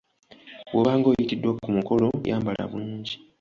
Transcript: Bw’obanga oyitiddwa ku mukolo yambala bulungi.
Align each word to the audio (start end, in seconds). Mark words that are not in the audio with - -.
Bw’obanga 0.71 1.05
oyitiddwa 1.11 1.51
ku 1.63 1.69
mukolo 1.77 2.07
yambala 2.29 2.63
bulungi. 2.71 3.13